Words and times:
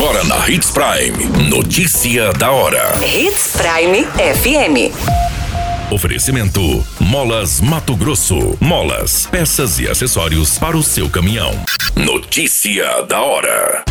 Agora 0.00 0.22
na 0.22 0.48
Hits 0.48 0.70
Prime. 0.70 1.50
Notícia 1.50 2.32
da 2.34 2.52
hora. 2.52 2.94
Hits 3.04 3.56
Prime 3.56 4.04
FM. 4.04 4.94
Oferecimento: 5.92 6.86
Molas 7.00 7.60
Mato 7.60 7.96
Grosso. 7.96 8.56
Molas, 8.60 9.26
peças 9.26 9.80
e 9.80 9.88
acessórios 9.88 10.56
para 10.56 10.76
o 10.76 10.84
seu 10.84 11.10
caminhão. 11.10 11.50
Notícia 11.96 13.02
da 13.08 13.20
hora. 13.20 13.82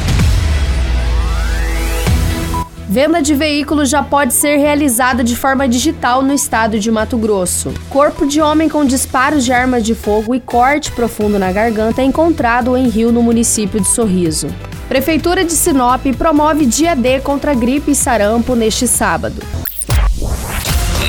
Venda 2.88 3.22
de 3.22 3.36
veículos 3.36 3.90
já 3.90 4.02
pode 4.02 4.34
ser 4.34 4.56
realizada 4.56 5.26
de 5.26 5.36
forma 5.36 5.68
digital 5.68 6.22
no 6.22 6.34
estado 6.34 6.80
de 6.80 6.90
Mato 6.90 7.18
Grosso. 7.18 7.74
Corpo 7.90 8.26
de 8.26 8.40
homem 8.40 8.70
com 8.70 8.86
disparos 8.86 9.44
de 9.44 9.52
armas 9.52 9.84
de 9.84 9.94
fogo 9.94 10.34
e 10.34 10.40
corte 10.40 10.90
profundo 10.94 11.38
na 11.38 11.52
garganta 11.52 12.02
é 12.02 12.06
encontrado 12.06 12.78
em 12.78 12.88
rio 12.88 13.12
no 13.12 13.22
município 13.22 13.82
de 13.82 13.90
Sorriso. 13.90 14.48
Prefeitura 14.88 15.44
de 15.44 15.52
Sinop 15.52 16.06
promove 16.18 16.66
dia 16.66 16.96
D 16.96 17.20
contra 17.20 17.54
gripe 17.54 17.92
e 17.92 17.96
sarampo 17.96 18.56
neste 18.56 18.88
sábado. 18.88 19.42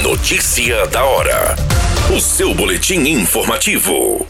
Notícia 0.02 0.84
da 0.88 1.04
hora. 1.04 1.54
O 2.12 2.20
seu 2.20 2.52
boletim 2.52 2.98
informativo. 3.08 4.26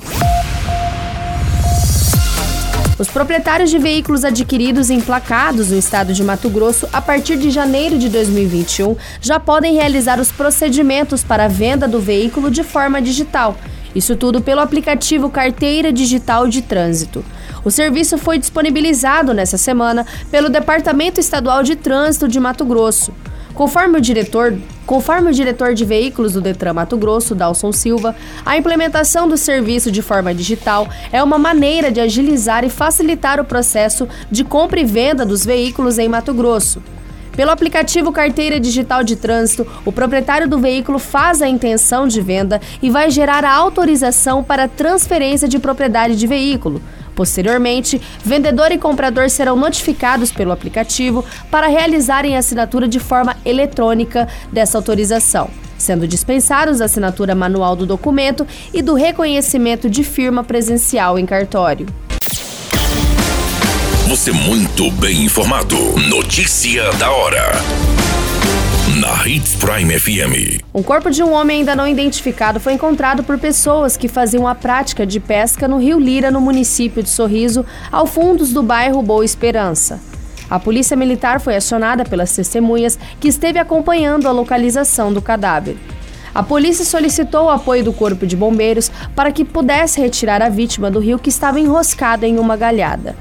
Os 2.98 3.08
proprietários 3.08 3.70
de 3.70 3.78
veículos 3.78 4.22
adquiridos 4.22 4.90
e 4.90 4.94
emplacados 4.94 5.70
no 5.70 5.78
estado 5.78 6.12
de 6.12 6.22
Mato 6.22 6.50
Grosso 6.50 6.86
a 6.92 7.00
partir 7.00 7.38
de 7.38 7.48
janeiro 7.48 7.98
de 7.98 8.10
2021 8.10 8.96
já 9.22 9.40
podem 9.40 9.76
realizar 9.76 10.20
os 10.20 10.30
procedimentos 10.30 11.24
para 11.24 11.46
a 11.46 11.48
venda 11.48 11.88
do 11.88 12.00
veículo 12.00 12.50
de 12.50 12.62
forma 12.62 13.00
digital. 13.00 13.56
Isso 13.94 14.14
tudo 14.14 14.42
pelo 14.42 14.60
aplicativo 14.60 15.30
Carteira 15.30 15.90
Digital 15.90 16.46
de 16.48 16.60
Trânsito. 16.60 17.24
O 17.64 17.70
serviço 17.70 18.16
foi 18.16 18.38
disponibilizado 18.38 19.34
nessa 19.34 19.58
semana 19.58 20.06
pelo 20.30 20.48
Departamento 20.48 21.20
Estadual 21.20 21.62
de 21.62 21.76
Trânsito 21.76 22.28
de 22.28 22.38
Mato 22.38 22.64
Grosso. 22.64 23.12
Conforme 23.52 23.98
o 23.98 24.00
diretor, 24.00 24.56
conforme 24.86 25.30
o 25.30 25.34
diretor 25.34 25.74
de 25.74 25.84
veículos 25.84 26.34
do 26.34 26.40
Detran 26.40 26.74
Mato 26.74 26.96
Grosso, 26.96 27.34
Dalson 27.34 27.72
Silva, 27.72 28.14
a 28.46 28.56
implementação 28.56 29.28
do 29.28 29.36
serviço 29.36 29.90
de 29.90 30.00
forma 30.00 30.32
digital 30.32 30.88
é 31.10 31.20
uma 31.20 31.38
maneira 31.38 31.90
de 31.90 32.00
agilizar 32.00 32.64
e 32.64 32.70
facilitar 32.70 33.40
o 33.40 33.44
processo 33.44 34.08
de 34.30 34.44
compra 34.44 34.78
e 34.78 34.84
venda 34.84 35.26
dos 35.26 35.44
veículos 35.44 35.98
em 35.98 36.08
Mato 36.08 36.32
Grosso. 36.32 36.80
Pelo 37.32 37.50
aplicativo 37.50 38.12
Carteira 38.12 38.58
Digital 38.58 39.02
de 39.02 39.16
Trânsito, 39.16 39.66
o 39.84 39.92
proprietário 39.92 40.48
do 40.48 40.58
veículo 40.58 40.98
faz 40.98 41.42
a 41.42 41.48
intenção 41.48 42.06
de 42.06 42.20
venda 42.20 42.60
e 42.82 42.90
vai 42.90 43.10
gerar 43.10 43.44
a 43.44 43.54
autorização 43.54 44.42
para 44.42 44.68
transferência 44.68 45.48
de 45.48 45.58
propriedade 45.58 46.16
de 46.16 46.26
veículo. 46.26 46.80
Posteriormente, 47.18 48.00
vendedor 48.24 48.70
e 48.70 48.78
comprador 48.78 49.28
serão 49.28 49.56
notificados 49.56 50.30
pelo 50.30 50.52
aplicativo 50.52 51.24
para 51.50 51.66
realizarem 51.66 52.36
a 52.36 52.38
assinatura 52.38 52.86
de 52.86 53.00
forma 53.00 53.36
eletrônica 53.44 54.28
dessa 54.52 54.78
autorização, 54.78 55.50
sendo 55.76 56.06
dispensados 56.06 56.80
a 56.80 56.84
assinatura 56.84 57.34
manual 57.34 57.74
do 57.74 57.84
documento 57.84 58.46
e 58.72 58.80
do 58.82 58.94
reconhecimento 58.94 59.90
de 59.90 60.04
firma 60.04 60.44
presencial 60.44 61.18
em 61.18 61.26
cartório. 61.26 61.88
Você 64.06 64.30
muito 64.30 64.88
bem 64.92 65.24
informado. 65.24 65.76
Notícia 66.08 66.88
da 66.92 67.10
hora 67.10 67.97
na 68.96 69.28
Hits 69.28 69.54
Prime 69.56 69.98
FM. 69.98 70.62
Um 70.74 70.82
corpo 70.82 71.10
de 71.10 71.22
um 71.22 71.32
homem 71.32 71.58
ainda 71.58 71.76
não 71.76 71.86
identificado 71.86 72.58
foi 72.58 72.72
encontrado 72.72 73.22
por 73.22 73.38
pessoas 73.38 73.96
que 73.96 74.08
faziam 74.08 74.48
a 74.48 74.54
prática 74.54 75.06
de 75.06 75.20
pesca 75.20 75.68
no 75.68 75.78
Rio 75.78 75.98
Lira, 75.98 76.30
no 76.30 76.40
município 76.40 77.02
de 77.02 77.10
Sorriso, 77.10 77.66
ao 77.92 78.06
fundos 78.06 78.50
do 78.52 78.62
bairro 78.62 79.02
Boa 79.02 79.24
Esperança. 79.24 80.00
A 80.48 80.58
polícia 80.58 80.96
militar 80.96 81.38
foi 81.38 81.54
acionada 81.54 82.04
pelas 82.04 82.34
testemunhas 82.34 82.98
que 83.20 83.28
esteve 83.28 83.58
acompanhando 83.58 84.26
a 84.26 84.32
localização 84.32 85.12
do 85.12 85.20
cadáver. 85.20 85.76
A 86.34 86.42
polícia 86.42 86.84
solicitou 86.84 87.46
o 87.46 87.50
apoio 87.50 87.84
do 87.84 87.92
Corpo 87.92 88.26
de 88.26 88.36
Bombeiros 88.36 88.90
para 89.14 89.30
que 89.30 89.44
pudesse 89.44 90.00
retirar 90.00 90.40
a 90.40 90.48
vítima 90.48 90.90
do 90.90 90.98
rio 90.98 91.18
que 91.18 91.28
estava 91.28 91.60
enroscada 91.60 92.26
em 92.26 92.38
uma 92.38 92.56
galhada. 92.56 93.14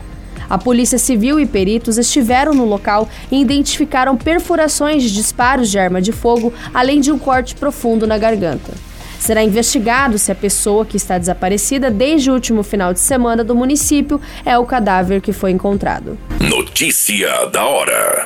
A 0.50 0.58
Polícia 0.58 0.98
Civil 0.98 1.40
e 1.40 1.46
peritos 1.46 1.98
estiveram 1.98 2.54
no 2.54 2.66
local 2.66 3.10
e 3.32 3.42
identificaram 3.42 4.16
perfurações 4.16 5.04
de 5.04 5.14
disparos 5.14 5.70
de 5.70 5.78
arma 5.78 6.02
de 6.02 6.12
fogo, 6.12 6.54
além 6.74 7.02
de 7.02 7.12
um 7.12 7.20
corte 7.20 7.56
profundo 7.56 8.08
na 8.08 8.18
garganta. 8.18 8.74
Será 9.20 9.44
investigado 9.44 10.18
se 10.18 10.32
a 10.32 10.36
pessoa 10.36 10.86
que 10.86 10.96
está 10.96 11.18
desaparecida 11.18 11.90
desde 11.90 12.30
o 12.30 12.34
último 12.34 12.64
final 12.64 12.94
de 12.94 13.00
semana 13.00 13.44
do 13.44 13.56
município 13.56 14.22
é 14.46 14.58
o 14.58 14.66
cadáver 14.66 15.22
que 15.22 15.34
foi 15.34 15.52
encontrado. 15.52 16.18
Notícia 16.40 17.48
da 17.48 17.66
hora. 17.66 18.26